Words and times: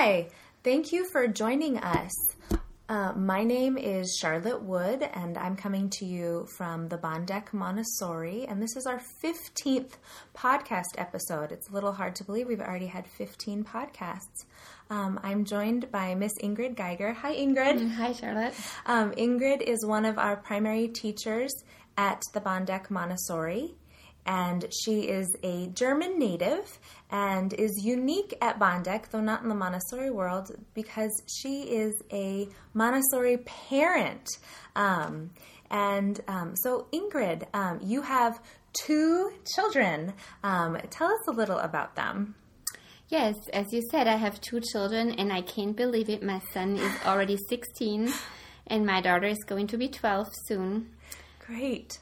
Hi, 0.00 0.28
thank 0.62 0.92
you 0.92 1.08
for 1.10 1.26
joining 1.26 1.76
us. 1.78 2.12
Uh, 2.88 3.12
my 3.16 3.42
name 3.42 3.76
is 3.76 4.16
Charlotte 4.16 4.62
Wood, 4.62 5.02
and 5.02 5.36
I'm 5.36 5.56
coming 5.56 5.90
to 5.98 6.04
you 6.06 6.46
from 6.56 6.86
the 6.86 6.98
Bondeck 6.98 7.52
Montessori, 7.52 8.46
and 8.46 8.62
this 8.62 8.76
is 8.76 8.86
our 8.86 9.02
15th 9.24 9.94
podcast 10.36 10.94
episode. 10.98 11.50
It's 11.50 11.68
a 11.68 11.72
little 11.72 11.90
hard 11.90 12.14
to 12.14 12.24
believe 12.24 12.46
we've 12.46 12.60
already 12.60 12.86
had 12.86 13.08
15 13.08 13.64
podcasts. 13.64 14.44
Um, 14.88 15.18
I'm 15.24 15.44
joined 15.44 15.90
by 15.90 16.14
Miss 16.14 16.38
Ingrid 16.44 16.76
Geiger. 16.76 17.12
Hi, 17.14 17.34
Ingrid. 17.34 17.90
Hi, 17.94 18.12
Charlotte. 18.12 18.54
Um, 18.86 19.10
Ingrid 19.14 19.62
is 19.62 19.84
one 19.84 20.04
of 20.04 20.16
our 20.16 20.36
primary 20.36 20.86
teachers 20.86 21.52
at 21.96 22.22
the 22.34 22.40
Bondeck 22.40 22.88
Montessori 22.88 23.74
and 24.28 24.66
she 24.70 25.08
is 25.08 25.26
a 25.42 25.68
German 25.68 26.18
native 26.18 26.78
and 27.10 27.54
is 27.54 27.82
unique 27.82 28.36
at 28.42 28.58
Bondeck, 28.58 29.08
though 29.08 29.22
not 29.22 29.42
in 29.42 29.48
the 29.48 29.54
Montessori 29.54 30.10
world, 30.10 30.54
because 30.74 31.10
she 31.26 31.62
is 31.62 31.94
a 32.12 32.46
Montessori 32.74 33.38
parent. 33.38 34.28
Um, 34.76 35.30
and 35.70 36.20
um, 36.28 36.54
so, 36.56 36.88
Ingrid, 36.92 37.46
um, 37.54 37.80
you 37.82 38.02
have 38.02 38.38
two 38.84 39.32
children. 39.54 40.12
Um, 40.44 40.76
tell 40.90 41.08
us 41.08 41.26
a 41.28 41.32
little 41.32 41.58
about 41.58 41.96
them. 41.96 42.34
Yes, 43.08 43.34
as 43.54 43.72
you 43.72 43.80
said, 43.90 44.06
I 44.06 44.16
have 44.16 44.42
two 44.42 44.60
children, 44.60 45.12
and 45.12 45.32
I 45.32 45.40
can't 45.40 45.74
believe 45.74 46.10
it. 46.10 46.22
My 46.22 46.42
son 46.52 46.76
is 46.76 46.92
already 47.06 47.38
16, 47.48 48.12
and 48.66 48.84
my 48.84 49.00
daughter 49.00 49.26
is 49.26 49.42
going 49.46 49.68
to 49.68 49.78
be 49.78 49.88
12 49.88 50.28
soon. 50.46 50.90
Great. 51.38 52.00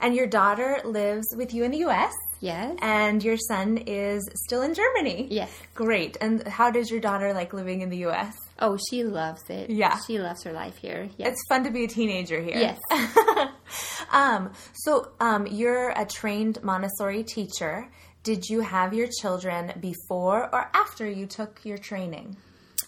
And 0.00 0.14
your 0.14 0.26
daughter 0.26 0.80
lives 0.84 1.26
with 1.36 1.54
you 1.54 1.64
in 1.64 1.70
the 1.70 1.78
U.S. 1.78 2.12
Yes. 2.40 2.76
And 2.82 3.22
your 3.22 3.36
son 3.36 3.78
is 3.86 4.28
still 4.34 4.62
in 4.62 4.74
Germany. 4.74 5.28
Yes. 5.30 5.50
Great. 5.74 6.16
And 6.20 6.46
how 6.46 6.70
does 6.70 6.90
your 6.90 7.00
daughter 7.00 7.32
like 7.32 7.52
living 7.52 7.82
in 7.82 7.88
the 7.88 7.98
U.S.? 7.98 8.34
Oh, 8.58 8.76
she 8.90 9.04
loves 9.04 9.48
it. 9.48 9.70
Yeah. 9.70 9.98
She 10.06 10.18
loves 10.18 10.42
her 10.42 10.52
life 10.52 10.76
here. 10.76 11.08
Yes. 11.16 11.32
It's 11.32 11.42
fun 11.48 11.64
to 11.64 11.70
be 11.70 11.84
a 11.84 11.88
teenager 11.88 12.40
here. 12.40 12.58
Yes. 12.58 12.80
um, 14.12 14.52
so 14.72 15.12
um, 15.20 15.46
you're 15.46 15.90
a 15.90 16.04
trained 16.04 16.62
Montessori 16.64 17.22
teacher. 17.22 17.88
Did 18.24 18.48
you 18.48 18.60
have 18.60 18.92
your 18.92 19.08
children 19.20 19.72
before 19.80 20.52
or 20.52 20.70
after 20.74 21.08
you 21.08 21.26
took 21.26 21.64
your 21.64 21.78
training? 21.78 22.36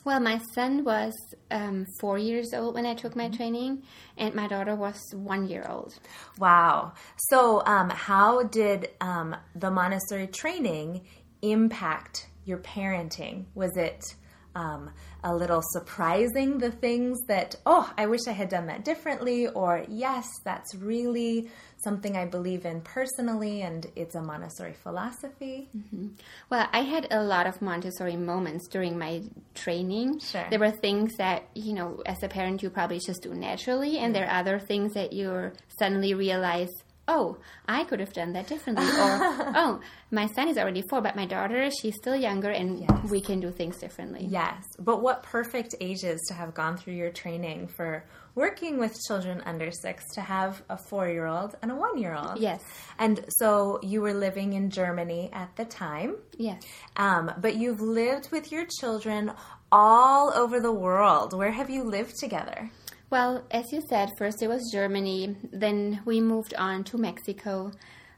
Well, 0.04 0.20
my 0.20 0.38
son 0.54 0.84
was 0.84 1.14
um, 1.50 1.86
four 1.98 2.18
years 2.18 2.52
old 2.52 2.74
when 2.74 2.84
I 2.84 2.94
took 2.94 3.16
my 3.16 3.30
training, 3.30 3.84
and 4.18 4.34
my 4.34 4.46
daughter 4.46 4.74
was 4.74 5.00
one 5.14 5.48
year 5.48 5.66
old. 5.66 5.98
Wow. 6.38 6.92
So, 7.30 7.64
um, 7.64 7.88
how 7.88 8.42
did 8.42 8.90
um, 9.00 9.34
the 9.54 9.70
Montessori 9.70 10.26
training 10.26 11.06
impact 11.40 12.28
your 12.44 12.58
parenting? 12.58 13.46
Was 13.54 13.78
it 13.78 14.14
um, 14.54 14.90
a 15.22 15.34
little 15.34 15.62
surprising 15.62 16.58
the 16.58 16.70
things 16.70 17.18
that, 17.28 17.56
oh, 17.66 17.92
I 17.96 18.06
wish 18.06 18.20
I 18.28 18.32
had 18.32 18.48
done 18.48 18.66
that 18.66 18.84
differently, 18.84 19.48
or 19.48 19.84
yes, 19.88 20.28
that's 20.44 20.74
really 20.74 21.48
something 21.84 22.16
I 22.16 22.24
believe 22.24 22.64
in 22.64 22.80
personally 22.80 23.62
and 23.62 23.86
it's 23.94 24.14
a 24.14 24.22
Montessori 24.22 24.72
philosophy? 24.72 25.68
Mm-hmm. 25.76 26.08
Well, 26.50 26.66
I 26.72 26.80
had 26.80 27.06
a 27.10 27.22
lot 27.22 27.46
of 27.46 27.60
Montessori 27.60 28.16
moments 28.16 28.66
during 28.68 28.98
my 28.98 29.22
training. 29.54 30.20
Sure. 30.20 30.46
There 30.50 30.58
were 30.58 30.70
things 30.70 31.12
that, 31.18 31.44
you 31.54 31.74
know, 31.74 32.02
as 32.06 32.22
a 32.22 32.28
parent, 32.28 32.62
you 32.62 32.70
probably 32.70 33.00
just 33.00 33.22
do 33.22 33.34
naturally, 33.34 33.98
and 33.98 34.14
there 34.14 34.26
are 34.26 34.40
other 34.40 34.58
things 34.58 34.94
that 34.94 35.12
you 35.12 35.52
suddenly 35.78 36.14
realize 36.14 36.70
oh, 37.08 37.36
I 37.66 37.84
could 37.84 38.00
have 38.00 38.12
done 38.12 38.32
that 38.32 38.46
differently. 38.46 38.84
Or, 38.84 38.90
oh, 39.56 39.80
my 40.10 40.26
son 40.26 40.48
is 40.48 40.56
already 40.56 40.82
four, 40.88 41.00
but 41.00 41.16
my 41.16 41.26
daughter, 41.26 41.70
she's 41.70 41.96
still 41.96 42.16
younger 42.16 42.50
and 42.50 42.80
yes. 42.80 43.10
we 43.10 43.20
can 43.20 43.40
do 43.40 43.50
things 43.50 43.78
differently. 43.78 44.26
Yes. 44.28 44.64
But 44.78 45.02
what 45.02 45.22
perfect 45.22 45.74
ages 45.80 46.20
to 46.28 46.34
have 46.34 46.54
gone 46.54 46.76
through 46.76 46.94
your 46.94 47.10
training 47.10 47.68
for 47.68 48.04
working 48.34 48.78
with 48.78 48.98
children 49.06 49.42
under 49.46 49.70
six 49.70 50.04
to 50.14 50.20
have 50.20 50.62
a 50.68 50.76
four 50.76 51.08
year 51.08 51.26
old 51.26 51.54
and 51.62 51.70
a 51.70 51.74
one 51.74 51.98
year 51.98 52.14
old. 52.14 52.38
Yes. 52.38 52.62
And 52.98 53.24
so 53.38 53.78
you 53.82 54.00
were 54.00 54.14
living 54.14 54.54
in 54.54 54.70
Germany 54.70 55.30
at 55.32 55.54
the 55.56 55.64
time. 55.64 56.16
Yes. 56.36 56.62
Um, 56.96 57.32
but 57.40 57.56
you've 57.56 57.80
lived 57.80 58.30
with 58.32 58.50
your 58.50 58.66
children 58.80 59.32
all 59.70 60.32
over 60.34 60.60
the 60.60 60.72
world. 60.72 61.36
Where 61.36 61.50
have 61.50 61.70
you 61.70 61.84
lived 61.84 62.14
together? 62.18 62.70
Well, 63.10 63.44
as 63.50 63.72
you 63.72 63.80
said, 63.88 64.10
first 64.18 64.42
it 64.42 64.48
was 64.48 64.70
Germany, 64.72 65.36
then 65.52 66.00
we 66.04 66.20
moved 66.20 66.54
on 66.54 66.84
to 66.84 66.98
Mexico. 66.98 67.70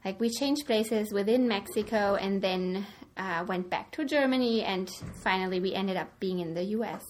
Like 0.03 0.19
we 0.19 0.29
changed 0.29 0.65
places 0.65 1.11
within 1.11 1.47
Mexico 1.47 2.15
and 2.15 2.41
then 2.41 2.85
uh, 3.17 3.45
went 3.47 3.69
back 3.69 3.91
to 3.91 4.05
Germany, 4.05 4.63
and 4.63 4.89
finally 5.23 5.59
we 5.59 5.73
ended 5.73 5.97
up 5.97 6.19
being 6.19 6.39
in 6.39 6.53
the 6.53 6.63
US. 6.77 7.03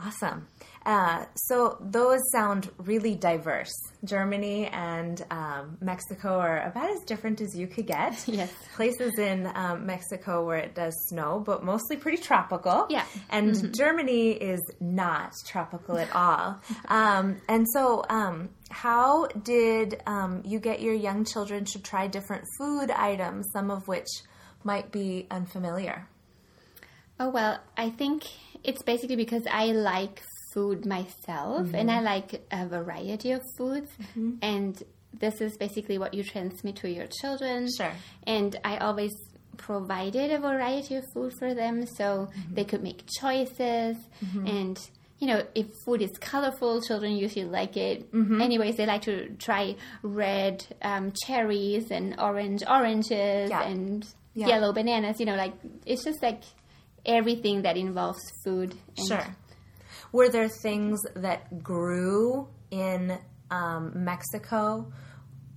Awesome. 0.00 0.48
Uh, 0.84 1.24
so 1.34 1.76
those 1.80 2.20
sound 2.32 2.70
really 2.78 3.14
diverse. 3.14 3.72
Germany 4.04 4.66
and 4.66 5.24
um, 5.30 5.78
Mexico 5.80 6.38
are 6.38 6.62
about 6.66 6.90
as 6.90 7.00
different 7.06 7.40
as 7.40 7.56
you 7.56 7.66
could 7.66 7.86
get. 7.86 8.12
Yes. 8.32 8.50
Places 8.74 9.18
in 9.18 9.46
um, 9.54 9.84
Mexico 9.84 10.46
where 10.46 10.56
it 10.56 10.74
does 10.74 10.94
snow, 11.08 11.42
but 11.44 11.62
mostly 11.62 11.96
pretty 11.96 12.16
tropical. 12.16 12.86
Yeah. 12.88 13.04
And 13.28 13.52
mm-hmm. 13.52 13.72
Germany 13.72 14.30
is 14.30 14.60
not 14.80 15.32
tropical 15.46 15.98
at 15.98 16.14
all. 16.14 16.58
um, 16.88 17.36
and 17.48 17.66
so, 17.74 18.04
um, 18.08 18.48
how 18.70 19.26
did 19.26 20.00
um, 20.06 20.42
you 20.46 20.60
get 20.60 20.80
your 20.80 20.94
young 20.94 21.26
children 21.26 21.66
to 21.66 21.78
try 21.82 22.06
different 22.06 22.44
food 22.58 22.90
items, 22.90 23.46
some 23.52 23.70
of 23.70 23.86
which 23.86 24.08
might 24.64 24.90
be 24.90 25.26
unfamiliar? 25.30 26.08
Oh, 27.20 27.28
well, 27.28 27.60
I 27.76 27.90
think 27.90 28.24
it's 28.64 28.82
basically 28.82 29.16
because 29.16 29.42
I 29.50 29.66
like 29.66 30.22
food 30.52 30.86
myself 30.86 31.66
mm-hmm. 31.66 31.74
and 31.74 31.90
I 31.90 32.00
like 32.00 32.42
a 32.50 32.66
variety 32.66 33.32
of 33.32 33.42
foods. 33.56 33.90
Mm-hmm. 34.00 34.32
And 34.42 34.82
this 35.12 35.40
is 35.40 35.56
basically 35.56 35.98
what 35.98 36.14
you 36.14 36.24
transmit 36.24 36.76
to 36.76 36.90
your 36.90 37.06
children. 37.20 37.68
Sure. 37.76 37.92
And 38.26 38.56
I 38.64 38.78
always 38.78 39.12
provided 39.56 40.32
a 40.32 40.38
variety 40.38 40.96
of 40.96 41.04
food 41.12 41.32
for 41.38 41.54
them 41.54 41.86
so 41.86 42.28
mm-hmm. 42.30 42.54
they 42.54 42.64
could 42.64 42.82
make 42.82 43.04
choices 43.20 43.96
mm-hmm. 44.24 44.46
and 44.46 44.90
you 45.22 45.28
know, 45.28 45.46
if 45.54 45.66
food 45.84 46.02
is 46.02 46.10
colorful, 46.18 46.82
children 46.82 47.12
usually 47.12 47.44
like 47.44 47.76
it. 47.76 48.10
Mm-hmm. 48.10 48.42
Anyways, 48.42 48.74
they 48.74 48.86
like 48.86 49.02
to 49.02 49.28
try 49.38 49.76
red 50.02 50.66
um, 50.82 51.12
cherries 51.24 51.92
and 51.92 52.18
orange 52.18 52.64
oranges 52.68 53.48
yeah. 53.48 53.62
and 53.62 54.04
yeah. 54.34 54.48
yellow 54.48 54.72
bananas. 54.72 55.20
You 55.20 55.26
know, 55.26 55.36
like 55.36 55.52
it's 55.86 56.02
just 56.02 56.20
like 56.24 56.42
everything 57.06 57.62
that 57.62 57.76
involves 57.76 58.18
food. 58.44 58.74
sure. 59.06 59.24
Were 60.12 60.28
there 60.28 60.48
things 60.48 61.00
that 61.16 61.62
grew 61.62 62.46
in 62.70 63.18
um, 63.50 63.92
Mexico 64.04 64.92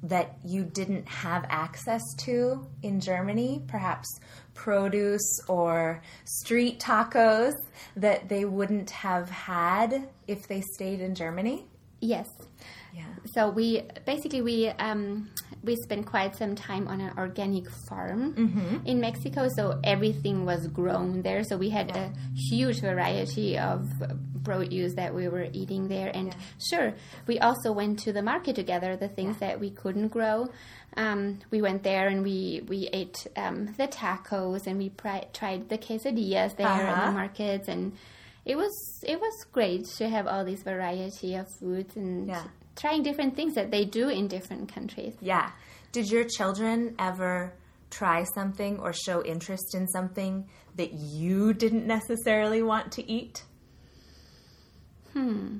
that 0.03 0.37
you 0.45 0.63
didn't 0.63 1.09
have 1.09 1.45
access 1.49 2.01
to 2.19 2.65
in 2.81 3.01
Germany? 3.01 3.63
Perhaps 3.67 4.07
produce 4.53 5.41
or 5.49 6.01
street 6.23 6.79
tacos 6.79 7.53
that 7.97 8.29
they 8.29 8.45
wouldn't 8.45 8.91
have 8.91 9.29
had 9.29 10.07
if 10.25 10.47
they 10.47 10.61
stayed 10.61 11.01
in 11.01 11.15
Germany? 11.15 11.65
Yes. 11.99 12.29
Yeah. 12.93 13.03
So 13.33 13.49
we 13.49 13.81
basically 14.05 14.41
we 14.41 14.69
um, 14.69 15.29
we 15.63 15.75
spent 15.75 16.05
quite 16.05 16.35
some 16.35 16.55
time 16.55 16.87
on 16.87 17.01
an 17.01 17.11
organic 17.17 17.69
farm 17.69 18.33
mm-hmm. 18.33 18.85
in 18.85 19.01
Mexico. 19.01 19.49
So 19.55 19.79
everything 19.83 20.45
was 20.45 20.67
grown 20.67 21.21
there. 21.21 21.43
So 21.43 21.57
we 21.57 21.69
had 21.69 21.89
yeah. 21.89 22.05
a 22.05 22.11
huge 22.33 22.79
variety 22.79 23.57
of 23.57 23.89
produce 24.43 24.93
that 24.93 25.13
we 25.13 25.27
were 25.27 25.47
eating 25.51 25.87
there. 25.87 26.11
And 26.13 26.27
yeah. 26.27 26.33
sure, 26.69 26.93
we 27.27 27.39
also 27.39 27.71
went 27.73 27.99
to 27.99 28.13
the 28.13 28.21
market 28.21 28.55
together. 28.55 28.95
The 28.95 29.09
things 29.09 29.37
yeah. 29.41 29.47
that 29.47 29.59
we 29.59 29.71
couldn't 29.71 30.09
grow, 30.09 30.47
um, 30.95 31.39
we 31.51 31.61
went 31.61 31.83
there 31.83 32.07
and 32.07 32.23
we 32.23 32.61
we 32.67 32.87
ate 32.93 33.27
um, 33.35 33.73
the 33.77 33.87
tacos 33.87 34.67
and 34.67 34.77
we 34.77 34.89
pri- 34.89 35.27
tried 35.33 35.67
the 35.67 35.77
quesadillas 35.77 36.55
there 36.55 36.67
uh-huh. 36.67 37.01
in 37.01 37.07
the 37.07 37.11
markets 37.11 37.67
and. 37.67 37.93
It 38.45 38.55
was 38.55 39.03
it 39.03 39.19
was 39.19 39.45
great 39.51 39.85
to 39.97 40.07
have 40.07 40.27
all 40.27 40.45
these 40.45 40.61
variety 40.61 41.35
of 41.35 41.47
foods 41.59 41.95
and 41.95 42.31
trying 42.75 43.01
different 43.01 43.35
things 43.35 43.55
that 43.55 43.71
they 43.71 43.85
do 43.85 44.09
in 44.09 44.27
different 44.27 44.71
countries. 44.71 45.15
Yeah. 45.19 45.51
Did 45.91 46.11
your 46.11 46.25
children 46.25 46.95
ever 46.99 47.53
try 47.89 48.23
something 48.35 48.79
or 48.79 48.93
show 48.93 49.23
interest 49.23 49.73
in 49.73 49.87
something 49.87 50.47
that 50.75 50.93
you 50.93 51.53
didn't 51.53 51.87
necessarily 51.87 52.61
want 52.61 52.91
to 52.93 53.11
eat? 53.11 53.43
Hmm. 55.13 55.59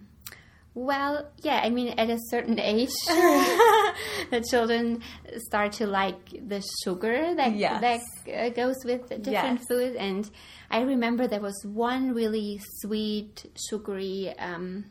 Well, 0.76 1.26
yeah, 1.42 1.62
I 1.64 1.70
mean, 1.70 1.98
at 1.98 2.10
a 2.10 2.20
certain 2.30 2.60
age, 2.60 2.90
the 3.08 4.46
children 4.50 5.02
start 5.38 5.72
to 5.74 5.88
like 5.88 6.32
the 6.32 6.62
sugar 6.84 7.34
that 7.34 7.56
yes. 7.56 7.82
that 7.82 8.02
uh, 8.34 8.50
goes 8.50 8.76
with 8.84 9.08
different 9.08 9.60
yes. 9.60 9.66
foods. 9.70 9.96
And 9.96 10.30
I 10.70 10.82
remember 10.82 11.28
there 11.28 11.40
was 11.40 11.60
one 11.64 12.14
really 12.14 12.60
sweet, 12.82 13.50
sugary 13.70 14.34
um, 14.38 14.86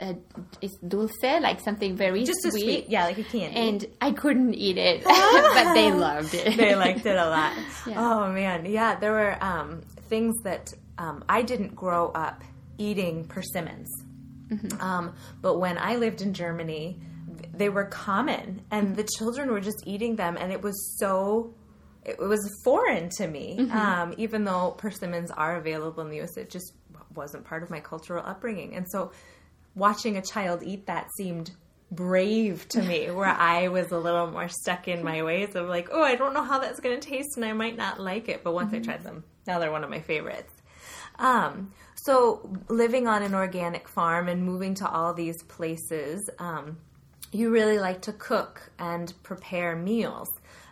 uh, 0.00 0.14
it's 0.60 0.76
dulce, 0.78 1.12
like 1.22 1.60
something 1.60 1.96
very 1.96 2.24
just 2.24 2.42
sweet. 2.42 2.62
sweet. 2.62 2.88
yeah, 2.88 3.04
like 3.04 3.18
a 3.18 3.24
candy. 3.24 3.56
And 3.56 3.86
I 4.00 4.10
couldn't 4.10 4.54
eat 4.54 4.78
it, 4.78 5.04
but 5.04 5.74
they 5.74 5.92
loved 5.92 6.34
it. 6.34 6.56
they 6.56 6.74
liked 6.74 7.06
it 7.06 7.16
a 7.16 7.28
lot. 7.28 7.52
Yeah. 7.86 7.94
Oh 7.98 8.32
man, 8.32 8.66
yeah, 8.66 8.94
there 8.94 9.12
were 9.12 9.42
um, 9.42 9.80
things 10.08 10.34
that 10.44 10.72
um, 10.98 11.24
I 11.28 11.42
didn't 11.42 11.74
grow 11.74 12.08
up 12.08 12.42
eating 12.78 13.24
persimmons. 13.24 13.88
Um, 14.80 15.14
but 15.40 15.58
when 15.58 15.78
I 15.78 15.96
lived 15.96 16.22
in 16.22 16.34
Germany, 16.34 16.98
they 17.54 17.68
were 17.68 17.84
common, 17.84 18.62
and 18.70 18.96
the 18.96 19.06
children 19.18 19.50
were 19.50 19.60
just 19.60 19.82
eating 19.86 20.16
them, 20.16 20.36
and 20.38 20.52
it 20.52 20.62
was 20.62 20.96
so. 20.98 21.54
It 22.04 22.18
was 22.18 22.40
foreign 22.64 23.10
to 23.18 23.28
me, 23.28 23.70
um, 23.70 24.12
even 24.16 24.42
though 24.42 24.72
persimmons 24.76 25.30
are 25.30 25.54
available 25.56 26.02
in 26.02 26.10
the 26.10 26.16
U.S. 26.16 26.36
It 26.36 26.50
just 26.50 26.72
wasn't 27.14 27.44
part 27.44 27.62
of 27.62 27.70
my 27.70 27.78
cultural 27.78 28.24
upbringing, 28.26 28.74
and 28.74 28.90
so 28.90 29.12
watching 29.74 30.16
a 30.16 30.22
child 30.22 30.62
eat 30.64 30.86
that 30.86 31.08
seemed 31.16 31.52
brave 31.90 32.66
to 32.70 32.82
me 32.82 33.10
where 33.10 33.26
I 33.28 33.68
was 33.68 33.92
a 33.92 33.98
little 33.98 34.30
more 34.30 34.48
stuck 34.48 34.88
in 34.88 35.04
my 35.04 35.22
ways 35.22 35.54
of 35.54 35.68
like, 35.68 35.88
oh, 35.92 36.02
I 36.02 36.16
don't 36.16 36.34
know 36.34 36.42
how 36.42 36.58
that's 36.58 36.80
going 36.80 36.98
to 36.98 37.08
taste 37.08 37.36
and 37.36 37.44
I 37.44 37.52
might 37.52 37.76
not 37.76 38.00
like 38.00 38.28
it. 38.28 38.42
But 38.42 38.54
once 38.54 38.72
I 38.74 38.80
tried 38.80 39.04
them, 39.04 39.24
now 39.46 39.58
they're 39.58 39.70
one 39.70 39.84
of 39.84 39.90
my 39.90 40.00
favorites. 40.00 40.52
Um, 41.18 41.72
so 41.94 42.50
living 42.68 43.06
on 43.06 43.22
an 43.22 43.34
organic 43.34 43.88
farm 43.88 44.28
and 44.28 44.44
moving 44.44 44.74
to 44.74 44.88
all 44.88 45.14
these 45.14 45.42
places, 45.44 46.28
um, 46.38 46.78
you 47.30 47.50
really 47.50 47.78
like 47.78 48.02
to 48.02 48.12
cook 48.12 48.70
and 48.78 49.12
prepare 49.22 49.76
meals. 49.76 50.28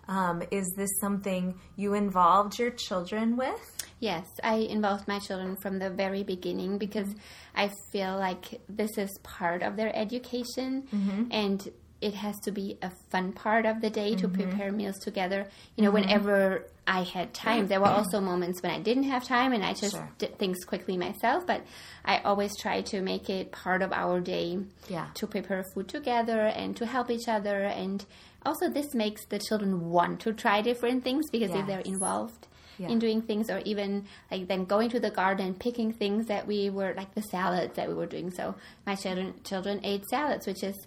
Um, 0.09 0.43
is 0.51 0.73
this 0.77 0.91
something 1.01 1.59
you 1.77 1.95
involved 1.95 2.59
your 2.59 2.71
children 2.71 3.37
with? 3.37 3.77
Yes, 4.01 4.27
I 4.43 4.57
involved 4.57 5.07
my 5.07 5.19
children 5.21 5.57
from 5.63 5.79
the 5.79 5.91
very 5.91 6.25
beginning 6.25 6.79
because 6.79 7.15
I 7.55 7.71
feel 7.93 8.19
like 8.19 8.61
this 8.69 8.99
is 8.99 9.11
part 9.23 9.63
of 9.63 9.77
their 9.77 9.95
education 9.95 10.89
and 11.31 11.71
it 12.01 12.15
has 12.15 12.39
to 12.41 12.51
be 12.51 12.79
a 12.83 12.91
fun 13.11 13.33
part 13.33 13.67
of 13.67 13.81
the 13.81 13.91
day 13.91 14.15
to 14.17 14.27
mm-hmm. 14.29 14.43
prepare 14.43 14.73
meals 14.73 14.99
together. 14.99 15.47
You 15.77 15.85
know, 15.85 15.91
mm-hmm. 15.91 16.09
whenever 16.09 16.67
I 16.87 17.03
had 17.03 17.35
time, 17.35 17.69
there 17.69 17.81
were 17.81 17.87
also 17.87 18.21
moments 18.21 18.63
when 18.63 18.73
I 18.73 18.81
didn't 18.81 19.05
have 19.05 19.25
time 19.25 19.53
and 19.53 19.65
I 19.65 19.75
just 19.75 19.95
Sure. 19.95 20.11
did 20.19 20.39
things 20.39 20.65
quickly 20.65 20.97
myself, 20.97 21.47
but 21.47 21.63
I 22.05 22.19
always 22.19 22.57
try 22.59 22.81
to 22.83 23.01
make 23.03 23.29
it 23.29 23.53
part 23.53 23.83
of 23.83 23.93
our 23.93 24.21
day 24.21 24.59
Yeah. 24.89 25.09
to 25.15 25.27
prepare 25.27 25.65
food 25.75 25.89
together 25.89 26.41
and 26.47 26.77
to 26.79 26.87
help 26.87 27.11
each 27.11 27.29
other. 27.29 27.65
And 27.65 28.05
also, 28.47 28.71
this 28.71 28.95
makes 28.95 29.25
the 29.27 29.39
children 29.39 29.91
want 29.91 30.21
to 30.21 30.33
try 30.33 30.63
different 30.63 31.05
things 31.05 31.31
because 31.31 31.51
if 31.55 31.67
they're 31.67 31.81
involved, 31.81 32.47
Yeah. 32.79 32.89
in 32.89 32.99
doing 32.99 33.21
things 33.21 33.51
or 33.51 33.59
even 33.67 34.07
like 34.31 34.49
then 34.49 34.65
going 34.65 34.89
to 34.89 34.99
the 34.99 35.11
garden 35.11 35.53
picking 35.53 35.93
things 35.93 36.29
that 36.29 36.47
we 36.47 36.71
were 36.71 36.95
like 36.97 37.15
the 37.15 37.21
salads 37.21 37.75
that 37.77 37.87
we 37.89 37.93
were 37.93 38.07
doing 38.07 38.31
so 38.31 38.55
my 38.87 38.95
children 38.95 39.35
children 39.45 39.81
ate 39.85 40.07
salads 40.09 40.47
which 40.47 40.63
is 40.65 40.87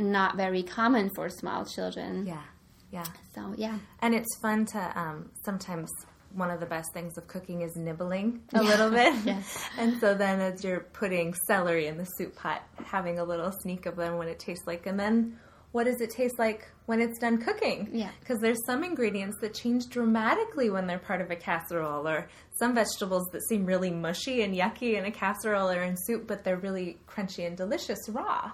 not 0.00 0.36
very 0.36 0.62
common 0.62 1.10
for 1.14 1.28
small 1.28 1.64
children 1.64 2.26
Yeah, 2.26 2.42
yeah. 2.90 3.04
so 3.34 3.54
yeah 3.56 3.78
And 4.00 4.14
it's 4.14 4.36
fun 4.40 4.66
to 4.66 4.98
um, 4.98 5.30
sometimes 5.44 5.90
one 6.32 6.50
of 6.50 6.60
the 6.60 6.66
best 6.66 6.92
things 6.94 7.18
of 7.18 7.26
cooking 7.26 7.62
is 7.62 7.74
nibbling 7.74 8.40
a 8.54 8.62
little 8.62 8.88
bit. 8.90 9.12
Yes. 9.24 9.68
And 9.76 9.98
so 10.00 10.14
then 10.14 10.40
as 10.40 10.62
you're 10.62 10.80
putting 10.92 11.34
celery 11.34 11.88
in 11.88 11.98
the 11.98 12.04
soup 12.04 12.36
pot, 12.36 12.62
having 12.84 13.18
a 13.18 13.24
little 13.24 13.50
sneak 13.50 13.84
of 13.86 13.96
them 13.96 14.16
what 14.16 14.28
it 14.28 14.38
tastes 14.38 14.64
like. 14.64 14.86
And 14.86 14.98
then 14.98 15.36
what 15.72 15.84
does 15.84 16.00
it 16.00 16.10
taste 16.10 16.38
like 16.38 16.70
when 16.86 17.00
it's 17.00 17.18
done 17.18 17.38
cooking? 17.38 17.88
Yeah. 17.92 18.10
Because 18.20 18.38
there's 18.38 18.64
some 18.64 18.84
ingredients 18.84 19.38
that 19.40 19.54
change 19.54 19.88
dramatically 19.88 20.70
when 20.70 20.86
they're 20.86 21.00
part 21.00 21.20
of 21.20 21.32
a 21.32 21.36
casserole, 21.36 22.06
or 22.06 22.28
some 22.60 22.76
vegetables 22.76 23.26
that 23.32 23.42
seem 23.48 23.66
really 23.66 23.90
mushy 23.90 24.42
and 24.42 24.54
yucky 24.54 24.96
in 24.96 25.04
a 25.06 25.10
casserole 25.10 25.68
or 25.68 25.82
in 25.82 25.96
soup, 25.96 26.28
but 26.28 26.44
they're 26.44 26.58
really 26.58 26.98
crunchy 27.08 27.44
and 27.44 27.56
delicious 27.56 27.98
raw. 28.08 28.52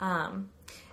Um, 0.00 0.48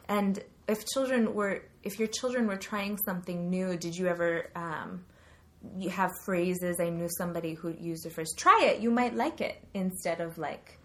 and 0.07 0.43
if 0.67 0.85
children 0.87 1.33
were, 1.33 1.61
if 1.83 1.99
your 1.99 2.07
children 2.07 2.47
were 2.47 2.57
trying 2.57 2.97
something 3.05 3.49
new, 3.49 3.77
did 3.77 3.95
you 3.95 4.07
ever 4.07 4.49
um, 4.55 5.03
you 5.77 5.89
have 5.89 6.11
phrases? 6.25 6.79
I 6.79 6.89
knew 6.89 7.07
somebody 7.17 7.53
who 7.53 7.69
used 7.79 8.03
the 8.05 8.09
phrase 8.09 8.33
"try 8.35 8.59
it, 8.63 8.81
you 8.81 8.91
might 8.91 9.15
like 9.15 9.41
it," 9.41 9.63
instead 9.73 10.21
of 10.21 10.37
like 10.37 10.79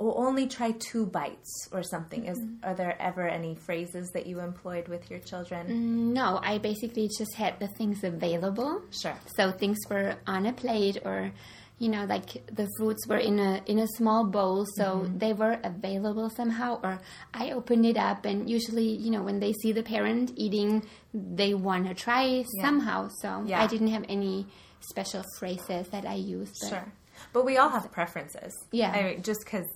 oh, 0.00 0.14
only 0.14 0.46
try 0.46 0.70
two 0.78 1.06
bites 1.06 1.68
or 1.72 1.82
something. 1.82 2.24
Is 2.26 2.38
are 2.62 2.74
there 2.74 2.96
ever 3.00 3.26
any 3.28 3.54
phrases 3.54 4.10
that 4.14 4.26
you 4.26 4.40
employed 4.40 4.88
with 4.88 5.10
your 5.10 5.20
children? 5.20 6.12
no 6.14 6.38
i 6.42 6.56
basically 6.58 7.08
just 7.18 7.34
had 7.34 7.58
the 7.60 7.68
things 7.68 8.02
available 8.04 8.80
Sure. 8.90 9.16
so 9.36 9.50
things 9.52 9.78
were 9.90 10.16
on 10.26 10.46
a 10.46 10.52
plate 10.52 10.98
or 11.04 11.30
you 11.78 11.88
know 11.88 12.04
like 12.06 12.44
the 12.54 12.66
fruits 12.76 13.06
were 13.06 13.18
in 13.18 13.38
a 13.38 13.62
in 13.66 13.78
a 13.78 13.86
small 13.96 14.24
bowl 14.26 14.66
so 14.76 14.84
Mm-hmm. 14.84 15.18
they 15.18 15.32
were 15.32 15.58
available 15.62 16.28
somehow 16.30 16.80
or 16.82 17.00
i 17.32 17.50
opened 17.52 17.86
it 17.86 17.96
up 17.96 18.24
and 18.24 18.50
usually 18.50 18.88
you 19.04 19.10
know 19.10 19.22
when 19.22 19.38
they 19.38 19.52
see 19.52 19.70
the 19.72 19.82
parent 19.82 20.32
eating 20.36 20.82
they 21.14 21.54
want 21.54 21.86
to 21.86 21.94
try 21.94 22.44
somehow 22.62 23.08
so 23.22 23.44
Yeah. 23.46 23.62
i 23.62 23.66
didn't 23.66 23.88
have 23.88 24.04
any 24.08 24.46
special 24.80 25.22
phrases 25.38 25.88
that 25.88 26.04
i 26.06 26.14
used 26.14 26.54
but 26.62 26.68
Sure. 26.68 26.92
But 27.32 27.44
we 27.44 27.56
all 27.58 27.68
have 27.68 27.90
preferences. 27.90 28.52
Yeah. 28.70 28.92
I 28.92 29.02
mean, 29.02 29.22
just 29.24 29.40
because 29.44 29.66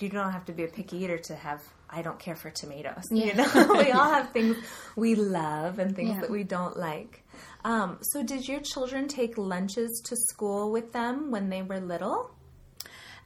you 0.00 0.08
don't 0.08 0.32
have 0.32 0.44
to 0.46 0.52
be 0.52 0.64
a 0.64 0.66
picky 0.66 0.96
eater 1.04 1.18
to 1.18 1.36
have, 1.36 1.62
I 1.88 2.02
don't 2.02 2.18
care 2.18 2.34
for 2.34 2.50
tomatoes. 2.50 3.04
Yeah. 3.12 3.26
You 3.26 3.34
know, 3.34 3.74
we 3.84 3.92
all 3.92 4.10
have 4.18 4.30
things 4.32 4.56
we 4.96 5.14
love 5.14 5.78
and 5.78 5.94
things 5.94 6.10
Yeah. 6.14 6.20
that 6.22 6.30
we 6.30 6.42
don't 6.42 6.76
like. 6.76 7.22
Um, 7.64 7.98
so, 8.00 8.22
did 8.22 8.48
your 8.48 8.60
children 8.60 9.06
take 9.08 9.36
lunches 9.36 10.00
to 10.06 10.16
school 10.16 10.70
with 10.72 10.92
them 10.92 11.30
when 11.30 11.48
they 11.50 11.62
were 11.62 11.80
little? 11.80 12.30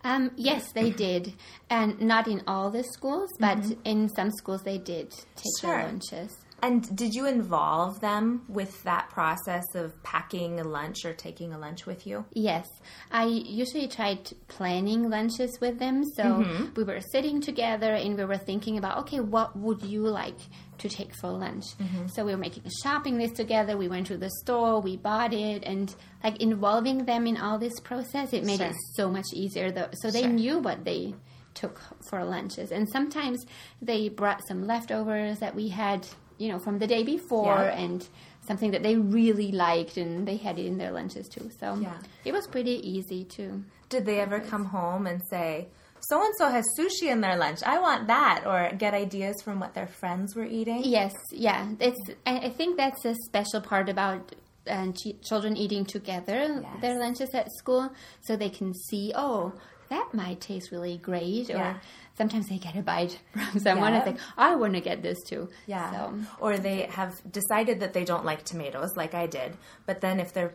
Um, 0.02 0.32
yes, 0.36 0.70
they 0.72 0.90
did, 0.90 1.32
and 1.70 1.98
not 2.00 2.28
in 2.28 2.42
all 2.46 2.70
the 2.70 2.82
schools, 2.84 3.30
but 3.40 3.56
Mm-hmm. 3.58 3.80
in 3.84 4.08
some 4.10 4.30
schools 4.32 4.62
they 4.62 4.76
did 4.76 5.10
take 5.10 5.52
Sure. 5.60 5.76
their 5.78 5.86
lunches. 5.86 6.36
And 6.62 6.96
did 6.96 7.14
you 7.14 7.26
involve 7.26 8.00
them 8.00 8.44
with 8.48 8.82
that 8.84 9.10
process 9.10 9.74
of 9.74 10.02
packing 10.02 10.60
a 10.60 10.64
lunch 10.64 11.04
or 11.04 11.12
taking 11.12 11.52
a 11.52 11.58
lunch 11.58 11.84
with 11.84 12.06
you? 12.06 12.24
Yes, 12.32 12.66
I 13.10 13.24
usually 13.26 13.86
tried 13.86 14.32
planning 14.48 15.10
lunches 15.10 15.58
with 15.60 15.78
them. 15.78 16.04
So 16.16 16.22
Mm-hmm. 16.24 16.72
we 16.74 16.84
were 16.84 17.00
sitting 17.12 17.42
together 17.42 17.92
and 17.94 18.16
we 18.16 18.24
were 18.24 18.38
thinking 18.38 18.78
about, 18.78 18.96
okay, 19.00 19.20
what 19.20 19.54
would 19.58 19.82
you 19.82 20.02
like 20.08 20.38
to 20.78 20.88
take 20.88 21.14
for 21.20 21.28
lunch? 21.30 21.64
Mm-hmm. 21.78 22.06
So 22.06 22.24
we 22.24 22.32
were 22.32 22.38
making 22.38 22.62
a 22.66 22.70
shopping 22.82 23.18
list 23.18 23.36
together. 23.36 23.76
We 23.76 23.88
went 23.88 24.06
to 24.06 24.16
the 24.16 24.30
store, 24.42 24.80
we 24.80 24.96
bought 24.96 25.34
it, 25.34 25.64
and 25.64 25.94
like 26.22 26.40
involving 26.40 27.04
them 27.04 27.26
in 27.26 27.36
all 27.36 27.58
this 27.58 27.78
process, 27.80 28.32
it 28.32 28.42
made 28.44 28.62
it 28.62 28.74
so 28.94 29.10
much 29.10 29.26
easier. 29.34 29.70
Though, 29.70 29.88
so 29.92 30.10
they 30.10 30.22
Sure. 30.22 30.30
knew 30.30 30.58
what 30.60 30.84
they 30.84 31.14
took 31.52 31.80
for 32.08 32.24
lunches, 32.24 32.72
and 32.72 32.88
sometimes 32.88 33.46
they 33.80 34.08
brought 34.08 34.44
some 34.48 34.66
leftovers 34.66 35.38
that 35.38 35.54
we 35.54 35.68
had, 35.68 36.04
you 36.38 36.48
know, 36.50 36.58
from 36.58 36.78
the 36.78 36.86
day 36.86 37.02
before, 37.02 37.54
Yeah. 37.64 37.78
and 37.78 38.06
something 38.46 38.70
that 38.72 38.82
they 38.82 38.96
really 38.96 39.52
liked, 39.52 39.96
and 39.96 40.26
they 40.28 40.36
had 40.36 40.58
it 40.58 40.66
in 40.66 40.78
their 40.78 40.90
lunches 40.92 41.28
too. 41.28 41.50
So 41.60 41.74
Yeah. 41.80 41.94
it 42.24 42.32
was 42.32 42.46
pretty 42.46 42.76
easy 42.88 43.24
to. 43.36 43.64
Did 43.88 44.04
they 44.06 44.20
ever 44.20 44.40
come 44.40 44.66
home 44.66 45.06
and 45.06 45.20
say, 45.30 45.68
so 46.00 46.22
and 46.22 46.34
so 46.36 46.48
has 46.50 46.64
sushi 46.78 47.08
in 47.10 47.20
their 47.22 47.36
lunch. 47.36 47.60
I 47.64 47.78
want 47.78 48.08
that. 48.08 48.42
Or 48.46 48.70
get 48.76 48.92
ideas 48.92 49.36
from 49.42 49.58
what 49.60 49.72
their 49.74 49.86
friends 49.86 50.34
were 50.36 50.44
eating? 50.44 50.82
Yes, 50.84 51.14
yeah. 51.30 51.66
It's. 51.80 51.98
I 52.26 52.50
think 52.50 52.76
that's 52.76 53.04
a 53.06 53.14
special 53.26 53.60
part 53.62 53.88
about 53.88 54.34
uh, 54.68 54.92
ch- 54.92 55.20
children 55.22 55.56
eating 55.56 55.84
together 55.84 56.60
Yes. 56.62 56.80
their 56.80 56.98
lunches 56.98 57.30
at 57.34 57.50
school, 57.52 57.90
so 58.20 58.36
they 58.36 58.50
can 58.50 58.72
see. 58.74 59.12
Oh, 59.14 59.52
that 59.90 60.08
might 60.14 60.40
taste 60.40 60.72
really 60.72 60.96
great. 60.98 61.50
Or 61.50 61.80
sometimes 62.16 62.48
they 62.48 62.56
get 62.58 62.74
a 62.74 62.82
bite 62.82 63.20
from 63.32 63.60
someone 63.60 63.92
Yeah. 63.92 63.96
and 63.96 64.04
think, 64.04 64.18
I 64.36 64.54
want 64.56 64.74
to 64.74 64.80
get 64.80 65.02
this 65.02 65.22
too. 65.22 65.48
Yeah. 65.66 65.90
So, 65.92 66.18
Or 66.40 66.56
they 66.58 66.82
have 66.90 67.12
decided 67.30 67.80
that 67.80 67.92
they 67.92 68.04
don't 68.04 68.24
like 68.24 68.44
tomatoes, 68.44 68.90
like 68.96 69.14
I 69.14 69.26
did. 69.26 69.56
But 69.86 70.00
then 70.00 70.20
if 70.20 70.32
their 70.32 70.54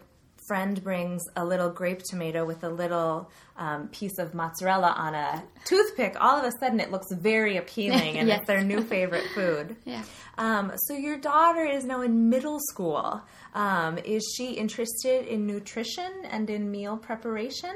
friend 0.49 0.83
brings 0.83 1.21
a 1.37 1.45
little 1.45 1.69
grape 1.69 2.01
tomato 2.03 2.43
with 2.43 2.63
a 2.65 2.69
little 2.69 3.29
um, 3.55 3.87
piece 3.89 4.17
of 4.19 4.33
mozzarella 4.33 4.93
on 4.97 5.13
a 5.15 5.43
toothpick, 5.65 6.15
all 6.19 6.37
of 6.37 6.43
a 6.45 6.51
sudden 6.59 6.79
it 6.79 6.91
looks 6.91 7.07
very 7.13 7.55
appealing 7.57 8.17
and 8.17 8.27
Yes. 8.29 8.39
it's 8.39 8.47
their 8.47 8.63
new 8.63 8.81
favorite 8.83 9.25
food. 9.35 9.75
Yeah. 9.85 10.03
Um, 10.37 10.71
so 10.87 10.93
your 10.93 11.17
daughter 11.17 11.65
is 11.65 11.83
now 11.83 12.01
in 12.01 12.29
middle 12.29 12.59
school. 12.71 13.21
Um, 13.53 13.97
is 13.99 14.23
she 14.37 14.53
interested 14.53 15.25
in 15.27 15.45
nutrition 15.45 16.09
and 16.31 16.49
in 16.49 16.71
meal 16.71 16.95
preparation? 16.97 17.73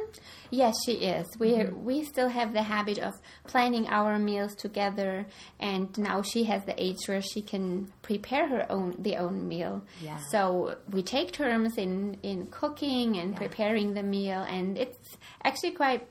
Yes, 0.50 0.74
she 0.86 0.94
is. 0.94 1.27
We 1.39 1.50
Mm-hmm. 1.53 1.84
we 1.86 2.03
still 2.06 2.30
have 2.30 2.53
the 2.53 2.63
habit 2.63 3.00
of 3.00 3.13
planning 3.48 3.88
our 3.88 4.18
meals 4.18 4.56
together, 4.56 5.25
and 5.60 5.96
now 5.98 6.22
she 6.22 6.46
has 6.46 6.63
the 6.65 6.75
age 6.82 7.00
where 7.08 7.22
she 7.22 7.42
can 7.42 7.92
prepare 8.03 8.48
her 8.48 8.72
own 8.72 8.95
the 9.00 9.15
own 9.15 9.48
meal. 9.48 9.83
Yeah. 10.00 10.19
So 10.29 10.75
we 10.91 11.01
take 11.01 11.31
turns 11.31 11.77
in 11.77 12.17
in 12.22 12.48
cooking 12.48 13.17
and 13.17 13.36
preparing 13.36 13.95
the 13.95 14.03
meal, 14.03 14.41
and 14.41 14.77
it's 14.77 15.17
actually 15.43 15.72
quite 15.72 16.07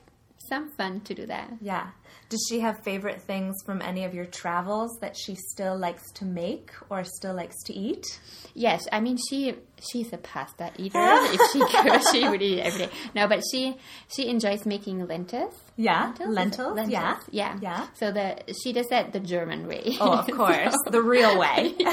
some 0.49 0.69
fun 0.71 0.99
to 1.01 1.13
do 1.13 1.25
that. 1.27 1.49
Yeah. 1.61 1.87
Does 2.29 2.45
she 2.49 2.59
have 2.59 2.83
favorite 2.83 3.21
things 3.21 3.55
from 3.65 3.81
any 3.81 4.03
of 4.03 4.13
your 4.13 4.25
travels 4.25 4.97
that 4.99 5.15
she 5.15 5.35
still 5.35 5.77
likes 5.77 6.11
to 6.13 6.25
make 6.25 6.71
or 6.89 7.03
still 7.03 7.33
likes 7.33 7.63
to 7.63 7.73
eat? 7.73 8.19
Yes, 8.53 8.85
I 8.91 8.99
mean 8.99 9.17
she 9.29 9.55
she's 9.91 10.11
a 10.13 10.17
pasta 10.17 10.71
eater. 10.77 10.99
if 10.99 11.41
she 11.51 11.59
could, 11.77 12.01
she 12.11 12.27
would 12.29 12.41
eat 12.41 12.59
it 12.59 12.65
every 12.65 12.85
day. 12.85 12.91
No, 13.15 13.27
but 13.27 13.41
she 13.51 13.75
she 14.15 14.27
enjoys 14.29 14.65
making 14.65 15.05
lentils. 15.07 15.53
Yeah, 15.75 16.13
lentils. 16.19 16.75
Lentils, 16.75 16.89
Yeah, 16.91 17.17
yeah, 17.31 17.57
yeah. 17.61 17.87
So 17.95 18.11
the 18.11 18.37
she 18.63 18.73
does 18.73 18.87
that 18.89 19.11
the 19.13 19.19
German 19.19 19.67
way. 19.67 19.97
Oh, 19.99 20.11
of 20.19 20.27
course, 20.37 20.75
the 20.91 21.01
real 21.01 21.37
way. 21.39 21.73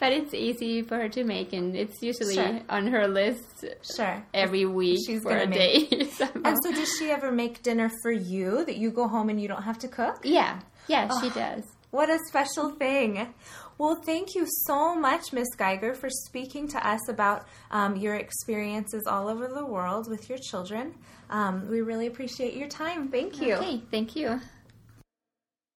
but 0.00 0.12
it's 0.12 0.34
easy 0.34 0.82
for 0.82 0.96
her 0.96 1.08
to 1.10 1.24
make, 1.24 1.52
and 1.52 1.74
it's 1.74 2.02
usually 2.02 2.34
Sure. 2.34 2.60
on 2.68 2.86
her 2.88 3.08
list 3.08 3.64
Sure. 3.96 4.22
every 4.32 4.66
week 4.66 4.98
She's 5.06 5.22
for 5.22 5.36
a 5.36 5.46
make- 5.46 5.90
day. 5.90 6.04
somehow. 6.10 6.40
And 6.44 6.56
so, 6.62 6.72
does 6.72 6.90
she 6.98 7.10
ever 7.10 7.32
make 7.32 7.62
dinner 7.62 7.90
for 8.02 8.10
you 8.12 8.64
that 8.64 8.76
you 8.76 8.90
go 8.90 9.08
home 9.08 9.28
and 9.30 9.40
you 9.40 9.48
don't 9.48 9.62
have 9.62 9.78
to 9.80 9.88
cook? 9.88 10.20
yeah, 10.24 10.60
yeah, 10.88 11.08
she 11.20 11.30
does. 11.30 11.62
What 11.94 12.10
a 12.10 12.18
special 12.26 12.70
thing. 12.70 13.32
Well, 13.78 13.94
thank 14.04 14.34
you 14.34 14.46
so 14.66 14.96
much, 14.96 15.32
Miss 15.32 15.46
Geiger, 15.54 15.94
for 15.94 16.10
speaking 16.10 16.66
to 16.70 16.84
us 16.84 17.08
about 17.08 17.46
um, 17.70 17.94
your 17.94 18.16
experiences 18.16 19.04
all 19.06 19.28
over 19.28 19.46
the 19.46 19.64
world 19.64 20.10
with 20.10 20.28
your 20.28 20.38
children. 20.38 20.96
Um, 21.30 21.70
we 21.70 21.82
really 21.82 22.08
appreciate 22.08 22.56
your 22.56 22.66
time. 22.66 23.10
Thank 23.10 23.40
you. 23.40 23.54
Okay, 23.54 23.80
thank 23.92 24.16
you. 24.16 24.40